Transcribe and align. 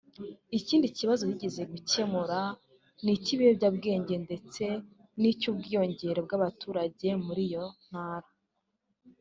Ikindi 0.57 0.87
kibazo 0.97 1.23
yizeje 1.29 1.63
gukemura 1.73 2.39
ni 3.03 3.11
icy’ibiyobyabwenge 3.17 4.15
ndetse 4.25 4.63
n’icy’ubwiyongere 5.19 6.19
bw’abaturage 6.25 7.07
muri 7.25 7.41
iyo 7.49 7.65
ntara 7.87 8.29